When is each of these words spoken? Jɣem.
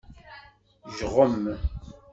Jɣem. 0.97 1.43